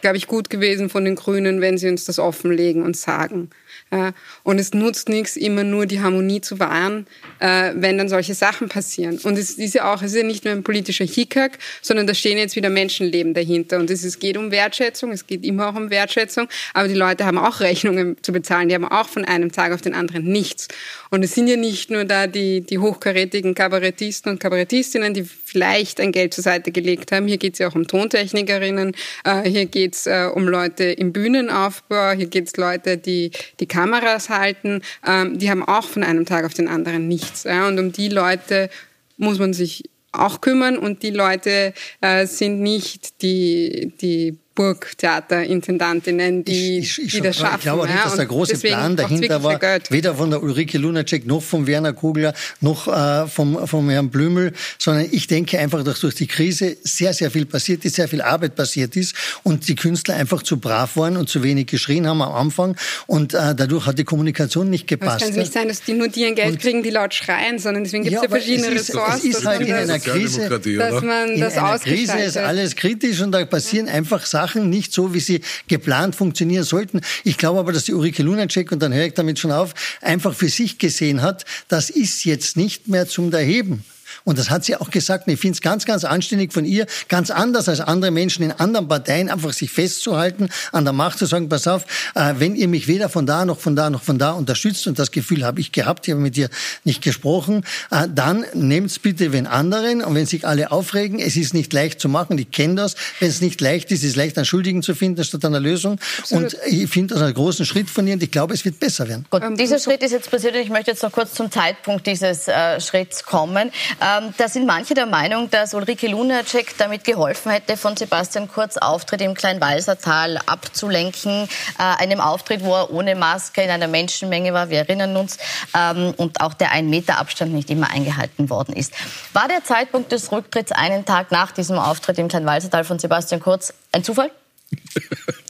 [0.00, 3.50] glaube ich, gut gewesen von den Grünen, wenn sie uns das offenlegen und sagen.
[3.90, 7.06] Äh, und es nutzt nichts, immer nur die Harmonie zu wahren,
[7.40, 9.18] äh, wenn dann solche Sachen passieren.
[9.22, 12.14] Und es ist ja auch, es ist ja nicht nur ein politischer Hickhack, sondern da
[12.14, 13.78] stehen jetzt wieder Menschenleben dahinter.
[13.78, 17.38] Und es geht um Wertschätzung, es geht immer auch um Wertschätzung, aber die Leute haben
[17.38, 20.68] auch Rechnungen zu bezahlen, die haben auch von einem Tag auf den anderen nichts.
[21.10, 26.00] Und es sind ja nicht nur da die, die hochkarätigen Kabarettisten und Kabarettistinnen, die vielleicht
[26.00, 27.26] ein Geld zur Seite gelegt haben.
[27.26, 32.12] Hier geht es ja auch um Tontechnikerinnen, äh, hier geht es um Leute im Bühnenaufbau,
[32.12, 36.44] hier geht es Leute, die die Kameras halten, ähm, die haben auch von einem Tag
[36.44, 37.44] auf den anderen nichts.
[37.44, 37.68] Ja?
[37.68, 38.70] Und um die Leute
[39.16, 46.80] muss man sich auch kümmern und die Leute äh, sind nicht die, die Burgtheaterintendantinnen, die,
[46.80, 47.58] ich, ich, die das schaffen.
[47.58, 51.44] Ich glaube nicht, dass der große Plan dahinter war, weder von der Ulrike Lunacek noch
[51.44, 56.16] von Werner Kugler noch äh, vom, vom Herrn Blümel, sondern ich denke einfach, dass durch
[56.16, 60.16] die Krise sehr, sehr viel passiert ist, sehr viel Arbeit passiert ist und die Künstler
[60.16, 63.96] einfach zu brav waren und zu wenig geschrien haben am Anfang und äh, dadurch hat
[64.00, 65.22] die Kommunikation nicht gepasst.
[65.22, 67.60] Es kann nicht sein, dass die nur die ein Geld und, kriegen, die laut schreien,
[67.60, 69.18] sondern deswegen gibt es ja, verschiedene es ist, Ressorts.
[69.18, 73.20] Es ist halt in einer Krise, dass man in das einer Krise ist alles kritisch
[73.20, 77.00] und da passieren einfach Sachen nicht so, wie sie geplant funktionieren sollten.
[77.24, 80.34] Ich glaube aber, dass die Ulrike Lunacek, und dann höre ich damit schon auf, einfach
[80.34, 83.84] für sich gesehen hat, das ist jetzt nicht mehr zum Erheben.
[84.28, 85.26] Und das hat sie auch gesagt.
[85.26, 88.52] Und ich finde es ganz, ganz anständig von ihr, ganz anders als andere Menschen in
[88.52, 92.68] anderen Parteien, einfach sich festzuhalten, an der Macht zu sagen, pass auf, äh, wenn ihr
[92.68, 95.62] mich weder von da noch von da noch von da unterstützt, und das Gefühl habe
[95.62, 96.50] ich gehabt, ich habe mit ihr
[96.84, 100.02] nicht gesprochen, äh, dann nehmt's bitte wenn anderen.
[100.04, 102.96] Und wenn sich alle aufregen, es ist nicht leicht zu machen, ich kenne das.
[103.20, 105.98] Wenn es nicht leicht ist, ist es leicht, einen Schuldigen zu finden, statt einer Lösung.
[106.18, 106.52] Absolut.
[106.52, 109.08] Und ich finde das einen großen Schritt von ihr und ich glaube, es wird besser
[109.08, 109.24] werden.
[109.30, 112.46] Gut, dieser Schritt ist jetzt passiert und ich möchte jetzt noch kurz zum Zeitpunkt dieses
[112.46, 113.70] äh, Schritts kommen.
[114.18, 118.76] Ähm, da sind manche der Meinung, dass Ulrike Lunacek damit geholfen hätte, von Sebastian Kurz
[118.76, 121.48] Auftritt im Kleinwalsertal abzulenken.
[121.78, 125.38] Äh, einem Auftritt, wo er ohne Maske in einer Menschenmenge war, wir erinnern uns,
[125.74, 128.92] ähm, und auch der ein Meter Abstand nicht immer eingehalten worden ist.
[129.32, 133.74] War der Zeitpunkt des Rücktritts einen Tag nach diesem Auftritt im Kleinwalsertal von Sebastian Kurz
[133.92, 134.30] ein Zufall?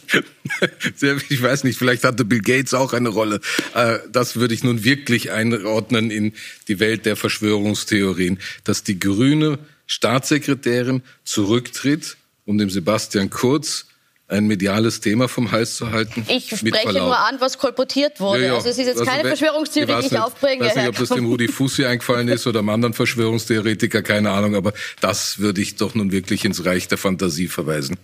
[1.29, 3.41] ich weiß nicht, vielleicht hatte Bill Gates auch eine Rolle.
[3.75, 6.33] Äh, das würde ich nun wirklich einordnen in
[6.69, 13.87] die Welt der Verschwörungstheorien, dass die grüne Staatssekretärin zurücktritt, um dem Sebastian Kurz
[14.29, 16.25] ein mediales Thema vom Hals zu halten.
[16.29, 18.43] Ich spreche nur an, was kolportiert wurde.
[18.43, 18.55] Ja, ja.
[18.57, 20.65] Also es ist jetzt also keine Verschwörungstheorie, die ich nicht, aufbringe.
[20.65, 24.31] Ich weiß nicht, ob das dem Rudi Fussi eingefallen ist oder einem anderen Verschwörungstheoretiker, keine
[24.31, 27.97] Ahnung, aber das würde ich doch nun wirklich ins Reich der Fantasie verweisen.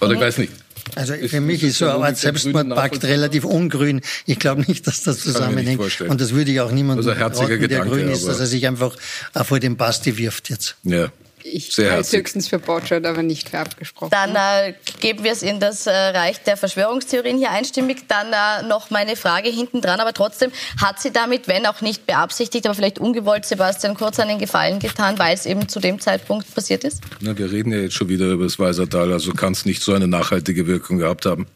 [0.00, 0.52] Oder ich weiß nicht.
[0.94, 4.00] Also für mich ist so ein Selbstmordpakt relativ ungrün.
[4.26, 5.80] Ich glaube nicht, dass das zusammenhängt.
[6.00, 8.96] Und das würde ich auch niemandem also raten, der grün ist, dass er sich einfach
[9.44, 10.76] vor den Basti wirft jetzt.
[10.82, 11.10] Ja.
[11.44, 14.10] Ich Sehr halte höchstens für Botschert, aber nicht für abgesprochen.
[14.10, 18.08] Dann äh, geben wir es in das äh, Reich der Verschwörungstheorien hier einstimmig.
[18.08, 22.06] Dann äh, noch meine Frage hinten dran, aber trotzdem hat sie damit, wenn auch nicht
[22.06, 26.54] beabsichtigt, aber vielleicht ungewollt Sebastian Kurz einen Gefallen getan, weil es eben zu dem Zeitpunkt
[26.54, 27.02] passiert ist?
[27.20, 29.92] Na, wir reden ja jetzt schon wieder über das Weisertal, also kann es nicht so
[29.92, 31.46] eine nachhaltige Wirkung gehabt haben.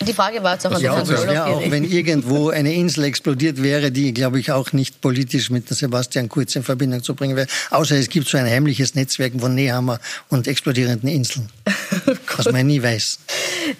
[0.00, 3.62] Die Frage war jetzt auch an ja, das wäre auch, wenn irgendwo eine Insel explodiert
[3.62, 7.46] wäre, die, glaube ich, auch nicht politisch mit Sebastian Kurz in Verbindung zu bringen wäre.
[7.70, 11.48] Außer es gibt so ein heimliches Netzwerk von Nehammer und explodierenden Inseln,
[12.36, 13.18] was man nie weiß.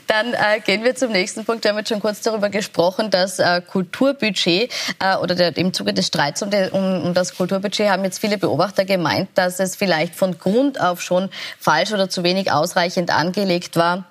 [0.07, 1.65] Dann äh, gehen wir zum nächsten Punkt.
[1.65, 5.93] Wir haben jetzt schon kurz darüber gesprochen, dass äh, Kulturbudget äh, oder der, im Zuge
[5.93, 9.77] des Streits um, de, um, um das Kulturbudget haben jetzt viele Beobachter gemeint, dass es
[9.77, 14.07] vielleicht von Grund auf schon falsch oder zu wenig ausreichend angelegt war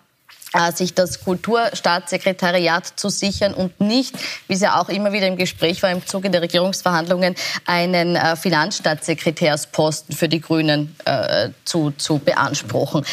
[0.75, 4.15] sich das Kulturstaatssekretariat zu sichern und nicht,
[4.47, 8.35] wie es ja auch immer wieder im Gespräch war im Zuge der Regierungsverhandlungen, einen äh,
[8.35, 13.05] Finanzstaatssekretärsposten für die Grünen äh, zu, zu beanspruchen.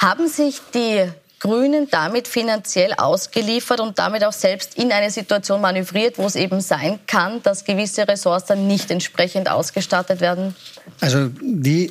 [0.00, 1.10] Haben sich die
[1.40, 6.60] Grünen damit finanziell ausgeliefert und damit auch selbst in eine Situation manövriert, wo es eben
[6.60, 10.54] sein kann, dass gewisse Ressorts nicht entsprechend ausgestattet werden?
[11.00, 11.90] Also die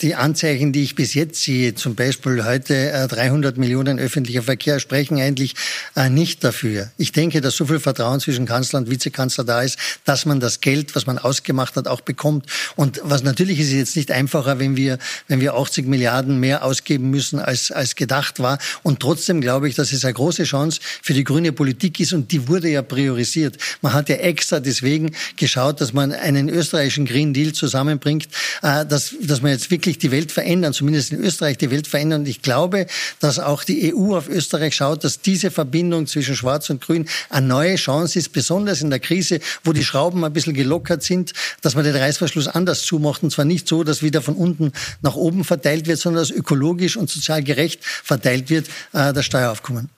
[0.00, 4.80] die Anzeichen, die ich bis jetzt sehe, zum Beispiel heute 300 äh, Millionen öffentlicher Verkehr,
[4.80, 5.54] sprechen eigentlich
[5.96, 6.90] äh, nicht dafür.
[6.96, 10.60] Ich denke, dass so viel Vertrauen zwischen Kanzler und Vizekanzler da ist, dass man das
[10.60, 12.46] Geld, was man ausgemacht hat, auch bekommt.
[12.76, 17.10] Und was natürlich ist jetzt nicht einfacher, wenn wir, wenn wir 80 Milliarden mehr ausgeben
[17.10, 18.58] müssen, als, als gedacht war.
[18.82, 22.12] Und trotzdem glaube ich, dass es eine große Chance für die grüne Politik ist.
[22.12, 23.56] Und die wurde ja priorisiert.
[23.80, 28.28] Man hat ja extra deswegen geschaut, dass man einen österreichischen Green Deal zusammenbringt,
[28.62, 31.86] äh, dass, dass man jetzt wirklich wirklich die Welt verändern, zumindest in Österreich die Welt
[31.86, 32.22] verändern.
[32.22, 32.86] Und ich glaube,
[33.20, 37.46] dass auch die EU auf Österreich schaut, dass diese Verbindung zwischen Schwarz und Grün eine
[37.46, 41.74] neue Chance ist, besonders in der Krise, wo die Schrauben ein bisschen gelockert sind, dass
[41.74, 43.22] man den Reißverschluss anders zumacht.
[43.22, 46.96] Und zwar nicht so, dass wieder von unten nach oben verteilt wird, sondern dass ökologisch
[46.96, 49.93] und sozial gerecht verteilt wird, äh, das Steueraufkommen.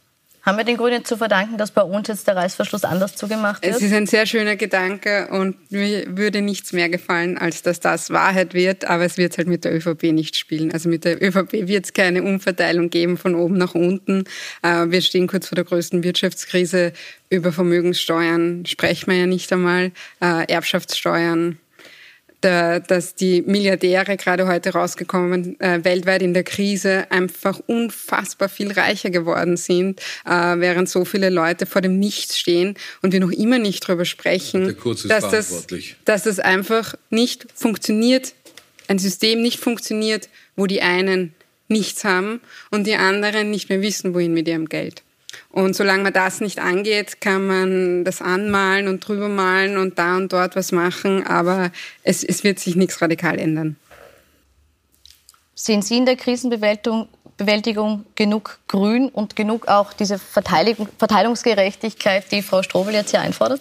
[0.46, 3.74] Haben wir den Grünen zu verdanken, dass bei uns jetzt der Reißverschluss anders zugemacht wird?
[3.74, 8.10] Es ist ein sehr schöner Gedanke und mir würde nichts mehr gefallen, als dass das
[8.10, 10.72] Wahrheit wird, aber es wird halt mit der ÖVP nicht spielen.
[10.72, 14.22] Also mit der ÖVP wird es keine Umverteilung geben von oben nach unten.
[14.62, 16.92] Äh, wir stehen kurz vor der größten Wirtschaftskrise.
[17.28, 19.90] Über Vermögenssteuern sprechen wir ja nicht einmal.
[20.20, 21.58] Äh, Erbschaftssteuern
[22.42, 28.72] der, dass die Milliardäre gerade heute rausgekommen, äh, weltweit in der Krise einfach unfassbar viel
[28.72, 33.32] reicher geworden sind, äh, während so viele Leute vor dem Nichts stehen und wir noch
[33.32, 34.76] immer nicht darüber sprechen,
[35.08, 35.66] dass das,
[36.04, 38.34] dass das einfach nicht funktioniert,
[38.88, 41.34] ein System nicht funktioniert, wo die einen
[41.68, 45.02] nichts haben und die anderen nicht mehr wissen, wohin mit ihrem Geld.
[45.50, 50.16] Und solange man das nicht angeht, kann man das anmalen und drüber malen und da
[50.16, 51.70] und dort was machen, aber
[52.02, 53.76] es, es wird sich nichts radikal ändern.
[55.54, 62.62] Sehen Sie in der Krisenbewältigung Bewältigung genug Grün und genug auch diese Verteilungsgerechtigkeit, die Frau
[62.62, 63.60] Strobel jetzt hier einfordert?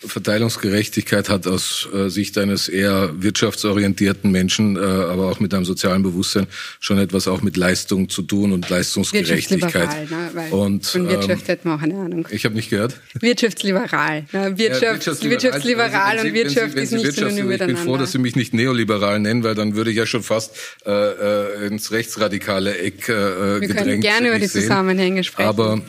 [0.00, 6.02] Verteilungsgerechtigkeit hat aus äh, Sicht eines eher wirtschaftsorientierten Menschen, äh, aber auch mit einem sozialen
[6.02, 6.46] Bewusstsein
[6.78, 10.10] schon etwas auch mit Leistung zu tun und Leistungsgerechtigkeit.
[10.10, 10.30] Ne?
[10.32, 12.28] Weil und von Wirtschaft ähm, hätten wir auch eine Ahnung.
[12.30, 13.00] Ich habe nicht gehört.
[13.18, 14.26] Wirtschaftsliberal.
[14.32, 14.56] Ne?
[14.56, 17.72] Wirtschaft, ja, wirtschaftsliberal, wirtschaftsliberal und Wirtschaft Sie, ist nicht synonym miteinander.
[17.72, 20.22] Ich bin froh, dass Sie mich nicht neoliberal nennen, weil dann würde ich ja schon
[20.22, 20.54] fast
[20.86, 23.68] äh, äh ins rechtsradikale Eck äh, wir gedrängt.
[23.68, 25.48] Wir können gerne über die Zusammenhänge sprechen.
[25.48, 25.82] Aber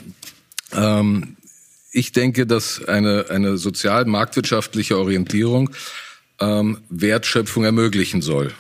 [0.76, 1.36] ähm,
[1.91, 5.71] ich denke, dass eine, eine sozial-marktwirtschaftliche Orientierung
[6.39, 8.54] ähm, Wertschöpfung ermöglichen soll.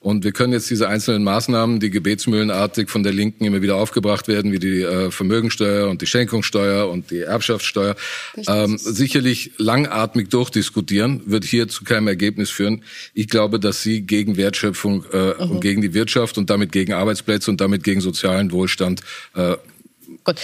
[0.00, 4.28] Und wir können jetzt diese einzelnen Maßnahmen, die gebetsmühlenartig von der Linken immer wieder aufgebracht
[4.28, 7.96] werden, wie die äh, Vermögensteuer und die Schenkungssteuer und die Erbschaftssteuer,
[8.46, 12.82] ähm, sicherlich langatmig durchdiskutieren, wird hier zu keinem Ergebnis führen.
[13.14, 15.50] Ich glaube, dass sie gegen Wertschöpfung äh, mhm.
[15.50, 19.02] und gegen die Wirtschaft und damit gegen Arbeitsplätze und damit gegen sozialen Wohlstand
[19.34, 19.56] äh,
[20.24, 20.40] Gut.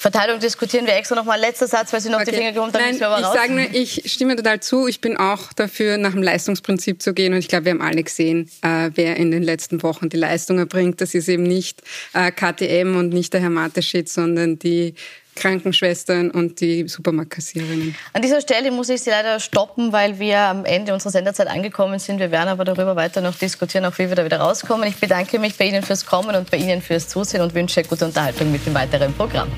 [0.00, 1.38] Verteilung diskutieren wir extra nochmal.
[1.38, 2.30] Letzter Satz, weil Sie noch okay.
[2.30, 2.80] die Finger gehoben haben.
[2.80, 3.34] Nein, ich raus.
[3.34, 4.88] sage nur, ich stimme total zu.
[4.88, 7.34] Ich bin auch dafür, nach dem Leistungsprinzip zu gehen.
[7.34, 10.56] Und ich glaube, wir haben alle gesehen, äh, wer in den letzten Wochen die Leistung
[10.56, 11.02] erbringt.
[11.02, 11.82] Das ist eben nicht
[12.14, 14.94] äh, KTM und nicht der Herr Mateschitz, sondern die
[15.34, 17.94] Krankenschwestern und die Supermarktkassiererinnen.
[18.12, 21.98] An dieser Stelle muss ich Sie leider stoppen, weil wir am Ende unserer Senderzeit angekommen
[21.98, 22.18] sind.
[22.18, 24.88] Wir werden aber darüber weiter noch diskutieren, auch wie wir da wieder rauskommen.
[24.88, 28.04] Ich bedanke mich bei Ihnen fürs Kommen und bei Ihnen fürs Zusehen und wünsche gute
[28.04, 29.48] Unterhaltung mit dem weiteren Programm.